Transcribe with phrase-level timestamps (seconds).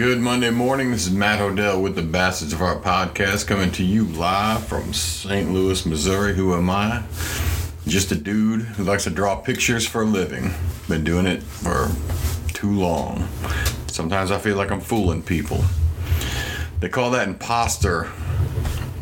[0.00, 0.92] Good Monday morning.
[0.92, 4.94] This is Matt Hodell with the Bastards of Art podcast coming to you live from
[4.94, 5.52] St.
[5.52, 6.34] Louis, Missouri.
[6.34, 7.02] Who am I?
[7.86, 10.54] Just a dude who likes to draw pictures for a living.
[10.88, 11.90] Been doing it for
[12.54, 13.28] too long.
[13.88, 15.62] Sometimes I feel like I'm fooling people.
[16.80, 18.08] They call that imposter,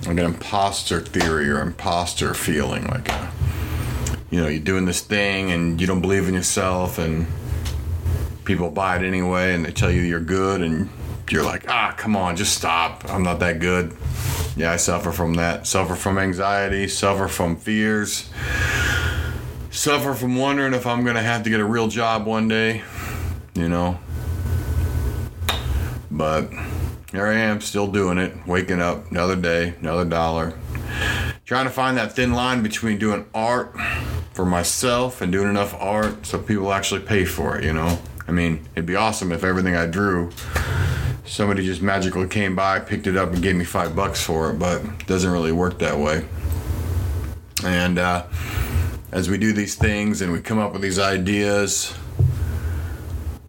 [0.05, 2.89] like an imposter theory or imposter feeling.
[2.89, 3.33] Like, a,
[4.31, 7.29] you know, you're doing this thing and you don't believe in yourself and
[8.49, 10.89] people buy it anyway and they tell you you're good and
[11.29, 13.05] you're like ah come on just stop.
[13.11, 13.95] I'm not that good.
[14.57, 15.67] Yeah i suffer from that.
[15.67, 18.31] Suffer from anxiety suffer from fears
[19.71, 22.83] suffer from wondering if i'm gonna have to get a real job one day
[23.55, 23.99] you know?
[26.11, 26.51] But
[27.13, 30.55] here i am still doing it waking up another day another dollar.
[31.45, 33.77] Trying to find that thin line between doing art
[34.33, 37.99] for myself and doing enough art so people actually pay for it you know
[38.29, 40.31] I mean, it'd be awesome if everything I drew,
[41.25, 44.59] somebody just magically came by, picked it up, and gave me five bucks for it,
[44.59, 46.27] but it doesn't really work that way.
[47.65, 48.27] And uh,
[49.13, 51.97] as we do these things and we come up with these ideas,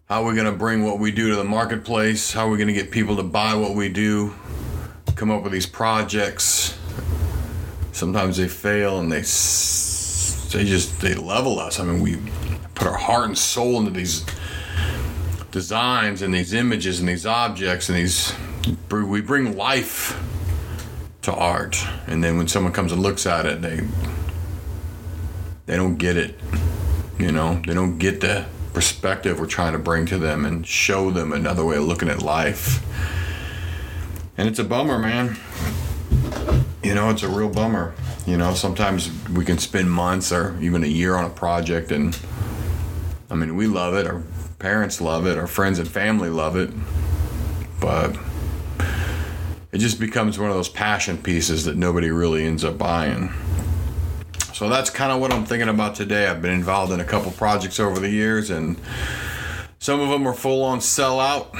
[0.08, 2.32] how are we going to bring what we do to the marketplace?
[2.32, 4.34] How are we going to get people to buy what we do?
[5.14, 6.78] Come up with these projects.
[7.92, 9.20] Sometimes they fail and they
[10.56, 11.78] they just they level us.
[11.78, 12.16] I mean, we
[12.74, 14.24] put our heart and soul into these
[15.50, 18.32] designs and these images and these objects and these
[18.90, 20.22] we bring life
[21.22, 21.82] to art.
[22.06, 23.80] And then when someone comes and looks at it they
[25.66, 26.38] they don't get it
[27.20, 27.60] you know?
[27.66, 31.64] They don't get the perspective we're trying to bring to them and show them another
[31.64, 32.84] way of looking at life.
[34.38, 35.36] And it's a bummer man.
[36.82, 37.94] You know it's a real bummer.
[38.26, 42.18] You know sometimes we can spend months or even a year on a project and
[43.30, 44.06] i mean we love it.
[44.06, 44.22] Or
[44.60, 46.70] parents love it, our friends and family love it,
[47.80, 48.16] but
[49.72, 53.32] it just becomes one of those passion pieces that nobody really ends up buying.
[54.52, 56.26] So that's kind of what I'm thinking about today.
[56.26, 58.78] I've been involved in a couple projects over the years, and
[59.78, 61.52] some of them are full on sellout.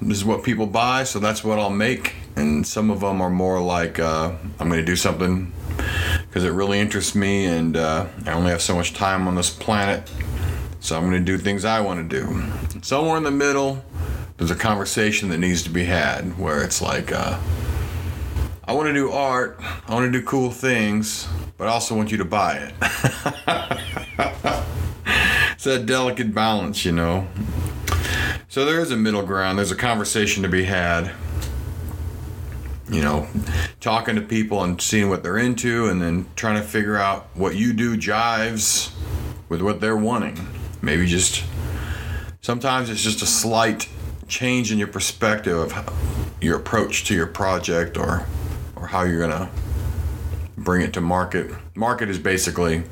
[0.00, 2.14] This is what people buy, so that's what I'll make.
[2.36, 5.52] And some of them are more like uh, I'm going to do something
[6.22, 9.50] because it really interests me, and uh, I only have so much time on this
[9.50, 10.10] planet
[10.86, 12.80] so I'm going to do things I want to do.
[12.80, 13.84] Somewhere in the middle,
[14.36, 17.40] there's a conversation that needs to be had where it's like, uh,
[18.62, 19.58] I want to do art,
[19.88, 21.26] I want to do cool things,
[21.58, 22.74] but I also want you to buy it.
[25.54, 27.26] it's that delicate balance, you know.
[28.48, 31.10] So there is a middle ground, there's a conversation to be had.
[32.88, 33.26] You know,
[33.80, 37.56] talking to people and seeing what they're into, and then trying to figure out what
[37.56, 38.92] you do jives
[39.48, 40.55] with what they're wanting.
[40.86, 41.42] Maybe just
[42.40, 43.88] sometimes it's just a slight
[44.28, 48.24] change in your perspective of your approach to your project or
[48.76, 49.50] or how you're gonna
[50.56, 51.50] bring it to market.
[51.74, 52.84] Market is basically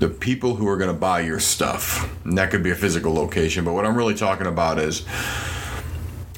[0.00, 2.12] the people who are going to buy your stuff.
[2.24, 5.06] And that could be a physical location, but what I'm really talking about is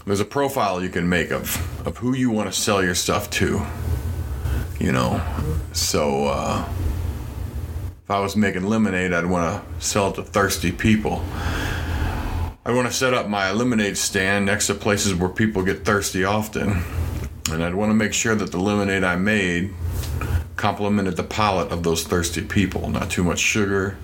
[0.05, 1.57] there's a profile you can make of
[1.87, 3.65] of who you want to sell your stuff to.
[4.79, 5.23] You know,
[5.73, 6.69] so uh,
[8.07, 11.25] if I was making lemonade, I'd want to sell it to thirsty people.
[12.65, 16.23] I'd want to set up my lemonade stand next to places where people get thirsty
[16.23, 16.85] often.
[17.51, 19.75] And I'd want to make sure that the lemonade I made
[20.55, 22.89] complemented the palate of those thirsty people.
[22.89, 23.97] Not too much sugar,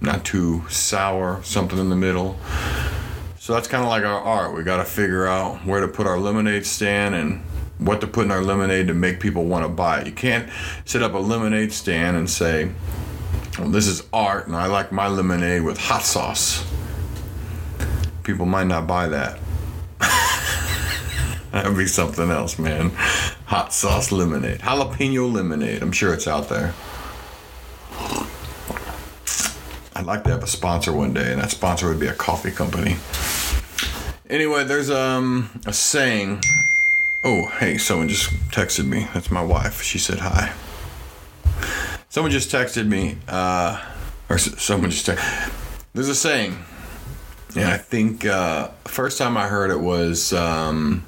[0.00, 2.38] not too sour, something in the middle.
[3.40, 4.56] So that's kind of like our art.
[4.56, 7.42] We got to figure out where to put our lemonade stand and
[7.78, 10.06] what to put in our lemonade to make people want to buy it.
[10.06, 10.48] You can't
[10.84, 12.70] set up a lemonade stand and say,
[13.58, 16.64] well, this is art, and I like my lemonade with hot sauce.
[18.24, 19.38] People might not buy that.
[21.52, 22.90] That'd be something else, man.
[23.46, 24.60] Hot sauce lemonade.
[24.60, 25.82] Jalapeno lemonade.
[25.82, 26.74] I'm sure it's out there.
[29.96, 32.50] I'd like to have a sponsor one day, and that sponsor would be a coffee
[32.50, 32.96] company.
[34.28, 36.42] Anyway, there's um a saying.
[37.22, 39.06] Oh, hey, someone just texted me.
[39.14, 39.80] That's my wife.
[39.82, 40.52] She said hi.
[42.14, 43.84] Someone just texted me, uh,
[44.28, 45.52] or someone just texted.
[45.94, 46.56] There's a saying,
[47.56, 51.04] and I think uh, first time I heard it was um,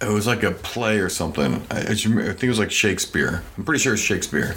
[0.00, 1.64] it was like a play or something.
[1.70, 3.44] I, I think it was like Shakespeare.
[3.56, 4.56] I'm pretty sure it's Shakespeare.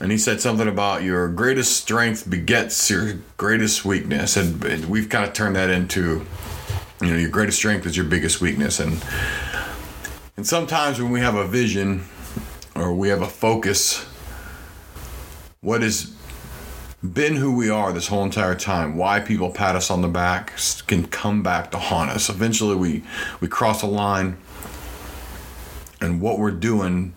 [0.00, 5.08] And he said something about your greatest strength begets your greatest weakness, and, and we've
[5.08, 6.26] kind of turned that into,
[7.00, 9.00] you know, your greatest strength is your biggest weakness, and
[10.36, 12.06] and sometimes when we have a vision
[12.74, 14.06] or we have a focus,
[15.60, 16.14] What has
[17.12, 18.96] been who we are this whole entire time.
[18.96, 20.54] Why people pat us on the back
[20.86, 22.30] can come back to haunt us.
[22.30, 23.02] Eventually, we
[23.40, 24.38] we cross a line,
[26.00, 27.14] and what we're doing,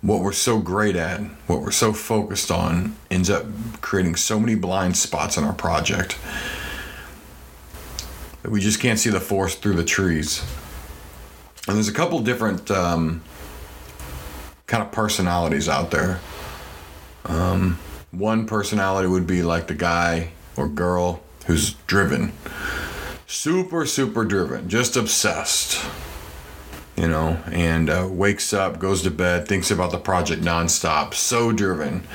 [0.00, 3.46] what we're so great at, what we're so focused on, ends up
[3.80, 6.16] creating so many blind spots in our project
[8.42, 10.44] that we just can't see the forest through the trees.
[11.66, 13.22] And there's a couple different um,
[14.66, 16.20] kind of personalities out there.
[17.24, 17.78] Um,
[18.10, 22.32] one personality would be like the guy or girl who's driven,
[23.26, 25.84] super, super driven, just obsessed,
[26.96, 31.52] you know, and uh, wakes up, goes to bed, thinks about the project nonstop, so
[31.52, 32.06] driven.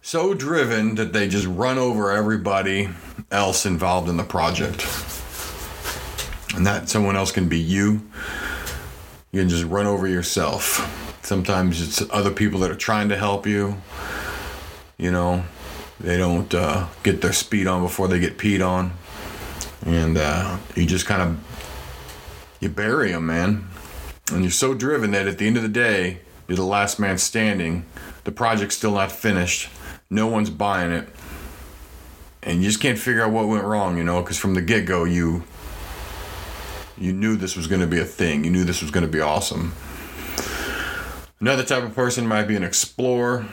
[0.00, 2.88] So driven that they just run over everybody
[3.30, 4.86] else involved in the project.
[6.54, 8.00] And that someone else can be you.
[9.32, 11.07] You can just run over yourself.
[11.28, 13.76] Sometimes it's other people that are trying to help you
[14.98, 15.44] you know,
[16.00, 18.92] they don't uh, get their speed on before they get peed on,
[19.86, 23.68] and uh, you just kind of you bury them, man.
[24.32, 27.16] And you're so driven that at the end of the day, you're the last man
[27.16, 27.86] standing.
[28.24, 29.70] The project's still not finished.
[30.10, 31.08] No one's buying it,
[32.42, 33.96] and you just can't figure out what went wrong.
[33.96, 35.44] You know, because from the get go, you
[36.98, 38.42] you knew this was going to be a thing.
[38.42, 39.74] You knew this was going to be awesome.
[41.40, 43.46] Another type of person might be an explorer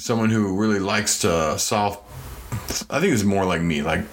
[0.00, 1.98] someone who really likes to solve.
[2.88, 3.82] I think it's more like me.
[3.82, 4.04] Like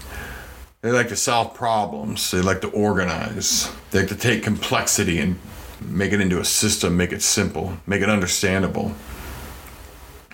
[0.82, 2.30] they like to solve problems.
[2.32, 3.72] They like to organize.
[3.92, 5.40] They like to take complexity and
[5.82, 6.98] make it into a system.
[6.98, 7.78] Make it simple.
[7.88, 8.94] Make it understandable.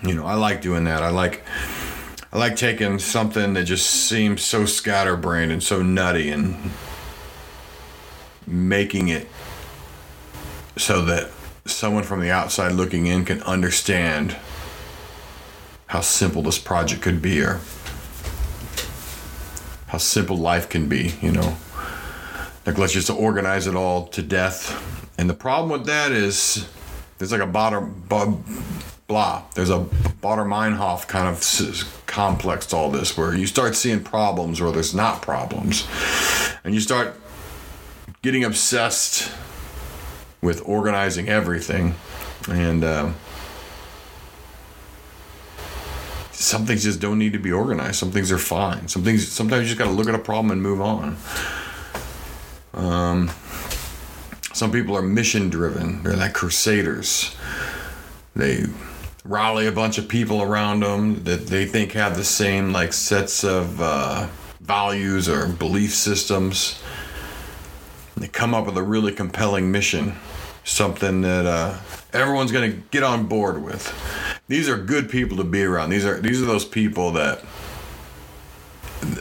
[0.02, 1.02] You know, I like doing that.
[1.02, 1.44] I like.
[2.32, 6.72] I like taking something that just seems so scatterbrained and so nutty and
[8.44, 9.28] making it
[10.76, 11.30] so that
[11.66, 14.36] someone from the outside looking in can understand
[15.86, 17.60] how simple this project could be or
[19.86, 21.56] how simple life can be, you know.
[22.66, 24.80] Like let's just organize it all to death.
[25.18, 26.68] And the problem with that is
[27.18, 27.90] there's like a Baader,
[29.06, 29.42] blah.
[29.54, 29.80] There's a
[30.22, 35.22] Baader-Meinhof kind of complex to all this where you start seeing problems where there's not
[35.22, 35.86] problems.
[36.64, 37.14] And you start
[38.22, 39.30] getting obsessed
[40.44, 41.94] with organizing everything.
[42.48, 43.12] And, uh,
[46.32, 47.96] some things just don't need to be organized.
[47.96, 48.86] Some things are fine.
[48.88, 51.16] Some things sometimes you just got to look at a problem and move on.
[52.74, 53.30] Um,
[54.52, 56.02] some people are mission driven.
[56.02, 57.34] They're like crusaders.
[58.36, 58.66] They
[59.24, 63.42] rally a bunch of people around them that they think have the same like sets
[63.42, 64.28] of uh,
[64.60, 66.82] values or belief systems.
[68.16, 70.16] They come up with a really compelling mission,
[70.64, 71.78] something that uh,
[72.12, 73.92] everyone's going to get on board with
[74.48, 75.90] these are good people to be around.
[75.90, 77.42] These are these are those people that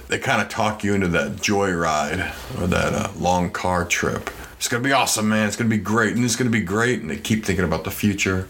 [0.08, 4.30] they kind of talk you into that joyride or that uh, long car trip.
[4.58, 5.48] It's gonna be awesome, man.
[5.48, 7.02] It's gonna be great, and it's gonna be great.
[7.02, 8.48] And they keep thinking about the future.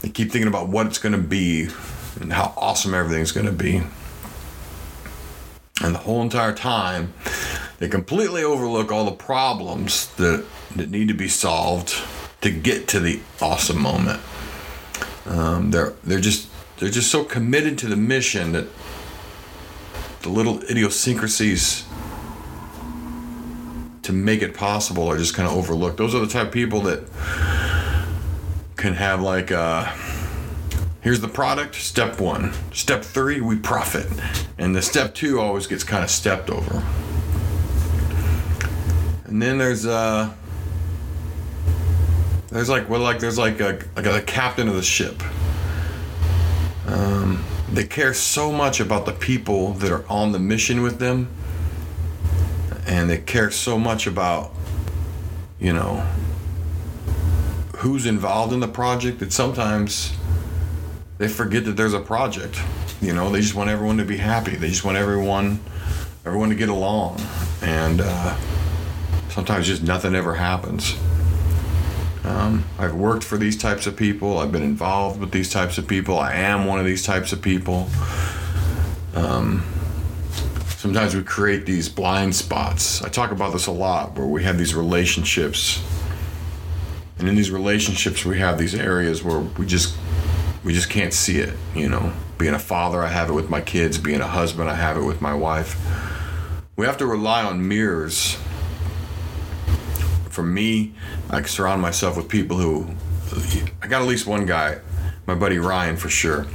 [0.00, 1.68] They keep thinking about what it's gonna be
[2.20, 3.82] and how awesome everything's gonna be.
[5.80, 7.12] And the whole entire time,
[7.78, 10.44] they completely overlook all the problems that
[10.76, 11.94] that need to be solved
[12.40, 14.20] to get to the awesome moment.
[15.26, 16.48] Um, they're they're just
[16.78, 18.66] they're just so committed to the mission that
[20.22, 21.84] the little idiosyncrasies
[24.02, 25.96] to make it possible are just kind of overlooked.
[25.96, 27.04] Those are the type of people that
[28.76, 29.92] can have like uh,
[31.00, 34.06] here's the product step one step three we profit
[34.56, 36.82] and the step two always gets kind of stepped over
[39.28, 40.32] and then there's uh
[42.50, 45.22] there's like well, like there's like a like a captain of the ship.
[46.86, 51.28] Um, they care so much about the people that are on the mission with them,
[52.86, 54.54] and they care so much about,
[55.60, 55.96] you know,
[57.76, 60.14] who's involved in the project that sometimes
[61.18, 62.58] they forget that there's a project.
[63.02, 64.56] You know, they just want everyone to be happy.
[64.56, 65.60] They just want everyone
[66.24, 67.20] everyone to get along,
[67.60, 68.36] and uh,
[69.38, 70.96] sometimes just nothing ever happens.
[72.24, 74.38] Um, I've worked for these types of people.
[74.38, 76.18] I've been involved with these types of people.
[76.18, 77.88] I am one of these types of people.
[79.14, 79.64] Um,
[80.70, 83.00] sometimes we create these blind spots.
[83.00, 85.84] I talk about this a lot where we have these relationships.
[87.20, 89.96] And in these relationships we have these areas where we just
[90.64, 92.12] we just can't see it, you know.
[92.38, 93.98] Being a father, I have it with my kids.
[93.98, 95.78] Being a husband, I have it with my wife.
[96.74, 98.36] We have to rely on mirrors
[100.30, 100.94] for me,
[101.30, 102.88] I surround myself with people who
[103.82, 104.78] I got at least one guy,
[105.26, 106.46] my buddy Ryan for sure.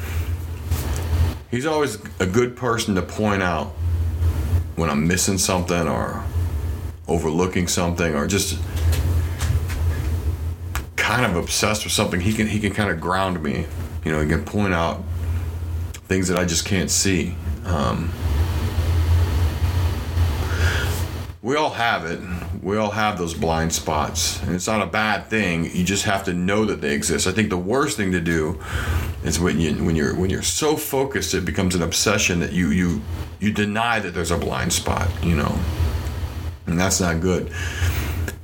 [1.52, 3.68] he's always a good person to point out
[4.76, 6.24] when I'm missing something or
[7.08, 8.60] overlooking something or just
[10.96, 12.20] kind of obsessed with something.
[12.22, 13.66] He can he can kind of ground me.
[14.04, 15.04] You know, he can point out
[16.08, 17.36] things that I just can't see.
[17.66, 18.12] Um,
[21.42, 22.20] we all have it.
[22.64, 25.66] We all have those blind spots, and it's not a bad thing.
[25.76, 27.28] You just have to know that they exist.
[27.28, 28.62] I think the worst thing to do
[29.26, 32.70] is when you when you're when you're so focused, it becomes an obsession that you
[32.70, 33.02] you
[33.42, 35.10] you deny that there's a blind spot.
[35.22, 35.60] You know,
[36.66, 37.52] and that's not good.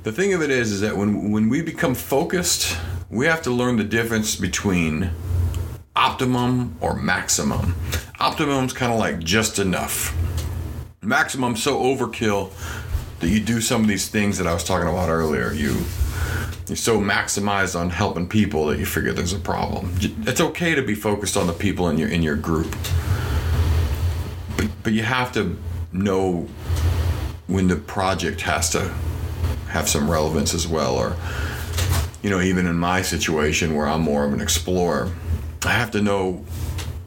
[0.02, 2.76] The thing of it is, is that when when we become focused,
[3.08, 5.12] we have to learn the difference between
[5.96, 7.74] optimum or maximum.
[8.18, 10.14] Optimum's kind of like just enough.
[11.00, 12.52] Maximum so overkill
[13.20, 15.52] that you do some of these things that I was talking about earlier.
[15.52, 15.84] You
[16.66, 19.92] you're so maximized on helping people that you figure there's a problem.
[20.22, 22.74] It's okay to be focused on the people in your in your group,
[24.56, 25.56] but but you have to
[25.92, 26.48] know
[27.46, 28.92] when the project has to
[29.68, 31.16] have some relevance as well, or
[32.22, 35.10] you know, even in my situation where I'm more of an explorer,
[35.64, 36.44] I have to know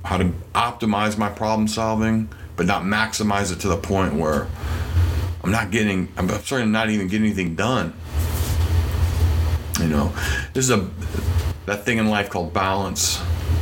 [0.03, 4.47] how to optimize my problem solving, but not maximize it to the point where
[5.43, 7.93] I'm not getting, I'm starting to not even get anything done.
[9.79, 10.13] You know,
[10.53, 10.89] this is a
[11.65, 13.21] that thing in life called balance.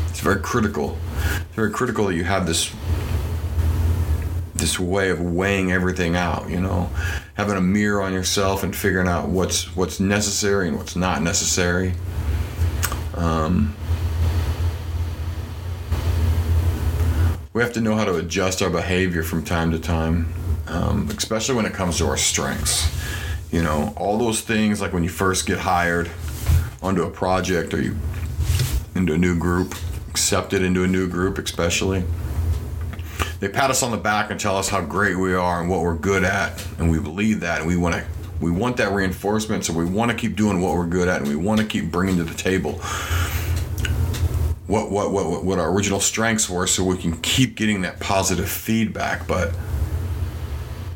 [0.09, 0.97] It's very critical.
[1.15, 2.73] It's very critical that you have this
[4.53, 6.49] this way of weighing everything out.
[6.49, 6.89] You know,
[7.35, 11.93] having a mirror on yourself and figuring out what's what's necessary and what's not necessary.
[13.15, 13.75] Um,
[17.53, 20.33] we have to know how to adjust our behavior from time to time
[20.71, 22.89] um, especially when it comes to our strengths.
[23.51, 26.09] You know, all those things like when you first get hired
[26.81, 27.95] onto a project or you
[28.95, 29.75] into a new group,
[30.09, 32.03] accepted into a new group, especially.
[33.39, 35.81] They pat us on the back and tell us how great we are and what
[35.81, 38.05] we're good at, and we believe that, and we want to
[38.39, 41.27] we want that reinforcement, so we want to keep doing what we're good at, and
[41.27, 42.79] we want to keep bringing to the table
[44.67, 48.49] what what what what our original strengths were, so we can keep getting that positive
[48.49, 49.27] feedback.
[49.27, 49.53] But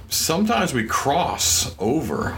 [0.09, 2.37] sometimes we cross over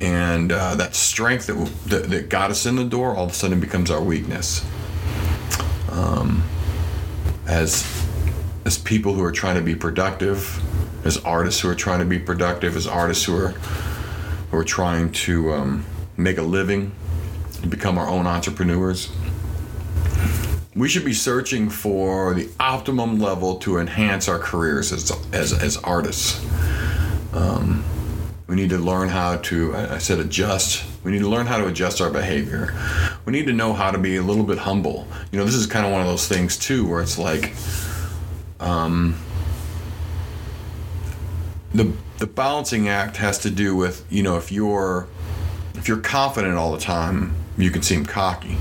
[0.00, 1.54] and uh, that strength that,
[1.86, 4.64] that, that, got us in the door all of a sudden becomes our weakness.
[5.90, 6.44] Um,
[7.46, 8.06] as
[8.64, 10.60] as people who are trying to be productive
[11.06, 13.48] as artists who are trying to be productive as artists who are
[14.50, 15.84] who are trying to um,
[16.16, 16.92] make a living
[17.68, 19.10] become our own entrepreneurs
[20.74, 25.76] we should be searching for the optimum level to enhance our careers as, as, as
[25.78, 26.40] artists
[27.38, 27.84] um,
[28.48, 30.84] we need to learn how to, I said adjust.
[31.04, 32.74] We need to learn how to adjust our behavior.
[33.24, 35.06] We need to know how to be a little bit humble.
[35.30, 37.54] You know, this is kind of one of those things too where it's like,
[38.58, 39.16] um,
[41.74, 45.06] the the balancing act has to do with you know if you're
[45.74, 48.56] if you're confident all the time, you can seem cocky.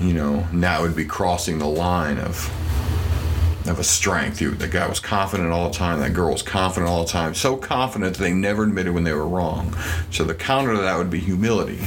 [0.00, 2.50] You know, and that would be crossing the line of
[3.66, 4.40] of a strength.
[4.40, 6.00] You, the guy was confident all the time.
[6.00, 7.34] That girl was confident all the time.
[7.34, 9.76] So confident that they never admitted when they were wrong.
[10.10, 11.86] So the counter to that would be humility.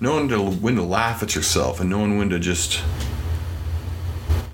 [0.00, 2.82] Knowing to, when to laugh at yourself and knowing when to just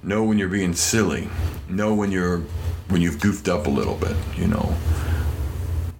[0.02, 1.28] know when you're being silly.
[1.68, 2.42] Know when you're
[2.88, 4.16] when you've goofed up a little bit.
[4.36, 4.74] You know,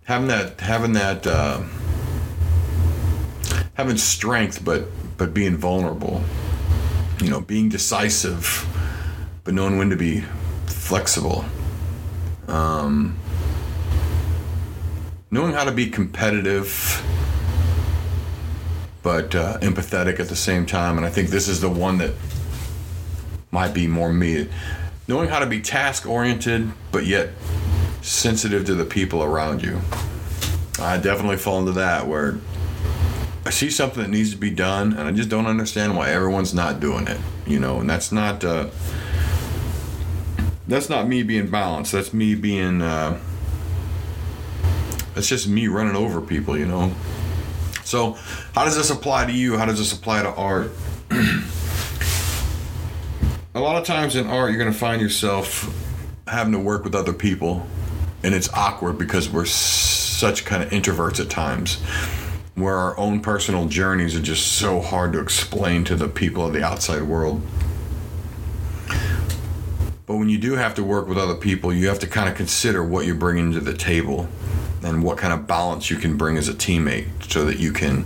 [0.05, 1.63] having that having that uh,
[3.75, 6.23] having strength, but but being vulnerable.
[7.23, 8.69] You know, being decisive
[9.45, 10.25] but knowing when to be
[10.67, 11.45] flexible.
[12.49, 13.17] Um,
[15.31, 17.03] knowing how to be competitive
[19.03, 20.97] but uh, empathetic at the same time.
[20.97, 22.15] And I think this is the one that
[23.51, 24.49] might be more me.
[25.07, 27.31] Knowing how to be task oriented but yet
[28.01, 29.81] sensitive to the people around you.
[30.79, 32.39] I definitely fall into that where
[33.45, 36.55] I see something that needs to be done and I just don't understand why everyone's
[36.55, 38.43] not doing it, you know, and that's not.
[38.43, 38.71] Uh,
[40.67, 41.93] that's not me being balanced.
[41.93, 42.83] That's me being.
[42.83, 43.21] Uh,
[45.15, 46.93] that's just me running over people, you know.
[47.85, 48.13] So,
[48.55, 49.57] how does this apply to you?
[49.57, 50.73] How does this apply to art?
[53.55, 55.73] a lot of times in art, you're going to find yourself
[56.27, 57.67] having to work with other people,
[58.23, 61.81] and it's awkward because we're such kind of introverts at times
[62.55, 66.53] where our own personal journeys are just so hard to explain to the people of
[66.53, 67.43] the outside world.
[70.07, 72.35] But when you do have to work with other people, you have to kind of
[72.37, 74.29] consider what you're bringing to the table
[74.83, 78.05] and what kind of balance you can bring as a teammate so that you can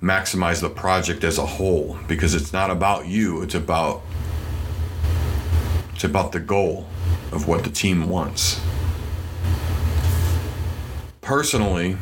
[0.00, 4.02] maximize the project as a whole because it's not about you, it's about
[5.94, 6.86] It's about the goal
[7.32, 8.60] of what the team wants.
[11.20, 11.98] Personally,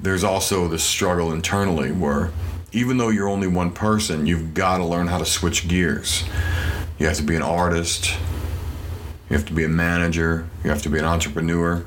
[0.00, 2.32] there's also the struggle internally where
[2.72, 6.24] even though you're only one person, you've got to learn how to switch gears.
[6.98, 8.16] You have to be an artist,
[9.28, 11.84] you have to be a manager, you have to be an entrepreneur.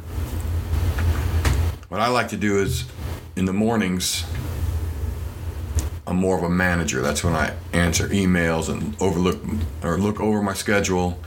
[1.87, 2.85] What I like to do is
[3.35, 4.23] in the mornings,
[6.05, 7.01] I'm more of a manager.
[7.01, 9.39] That's when I answer emails and overlook
[9.83, 11.19] or look over my schedule,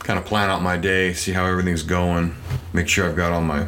[0.00, 2.34] kind of plan out my day, see how everything's going,
[2.72, 3.66] make sure I've got all my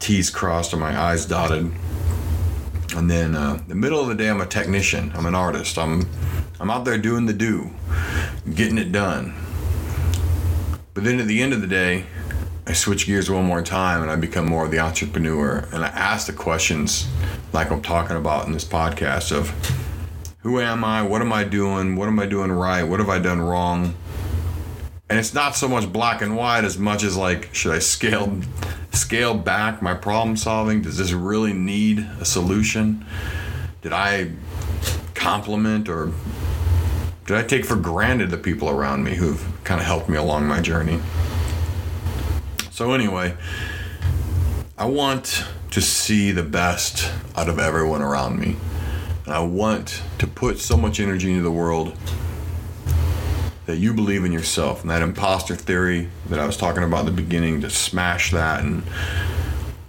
[0.00, 1.70] T's crossed and my I's dotted.
[2.96, 5.12] And then uh, the middle of the day, I'm a technician.
[5.14, 5.78] I'm an artist.
[5.78, 6.08] I'm
[6.60, 7.70] I'm out there doing the do,
[8.54, 9.34] getting it done.
[10.94, 12.06] But then at the end of the day,
[12.66, 15.88] I switch gears one more time and I become more of the entrepreneur and I
[15.88, 17.08] ask the questions
[17.52, 19.50] like I'm talking about in this podcast of
[20.38, 21.02] who am I?
[21.02, 21.96] What am I doing?
[21.96, 22.84] What am I doing right?
[22.84, 23.94] What have I done wrong?
[25.10, 28.40] And it's not so much black and white as much as like should I scale
[28.92, 30.82] scale back my problem solving?
[30.82, 33.04] Does this really need a solution?
[33.82, 34.30] Did I
[35.24, 36.12] compliment or
[37.24, 40.46] did I take for granted the people around me who've kind of helped me along
[40.46, 41.00] my journey?
[42.70, 43.34] So, anyway,
[44.76, 48.56] I want to see the best out of everyone around me.
[49.24, 51.96] And I want to put so much energy into the world
[53.64, 57.06] that you believe in yourself and that imposter theory that I was talking about in
[57.06, 58.62] the beginning to smash that.
[58.62, 58.82] And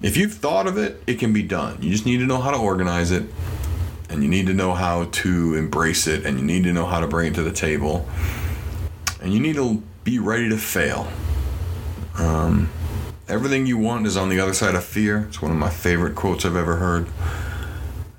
[0.02, 1.82] if you've thought of it, it can be done.
[1.82, 3.26] You just need to know how to organize it
[4.10, 7.00] and you need to know how to embrace it and you need to know how
[7.00, 8.08] to bring it to the table
[9.22, 11.08] and you need to be ready to fail.
[12.18, 12.70] Um,
[13.28, 15.26] everything you want is on the other side of fear.
[15.28, 17.08] It's one of my favorite quotes i've ever heard.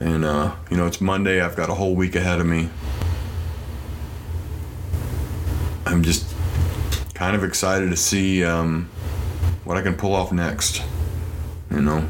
[0.01, 1.41] And uh, you know it's monday.
[1.41, 2.69] I've got a whole week ahead of me.
[5.87, 6.27] I'm just
[7.17, 8.91] kind of excited to see um,
[9.65, 10.83] what i can pull off next
[11.71, 12.07] you know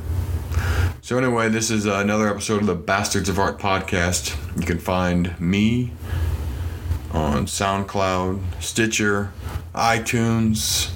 [1.07, 4.37] so, anyway, this is another episode of the Bastards of Art podcast.
[4.59, 5.93] You can find me
[7.13, 9.31] on SoundCloud, Stitcher,
[9.73, 10.91] iTunes,